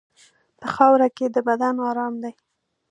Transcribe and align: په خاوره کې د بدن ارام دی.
په 0.59 0.65
خاوره 0.75 1.07
کې 1.17 1.25
د 1.35 1.37
بدن 1.47 1.75
ارام 1.89 2.13
دی. 2.23 2.31